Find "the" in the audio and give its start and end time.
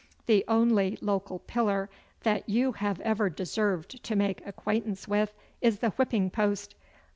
0.25-0.43, 5.77-5.91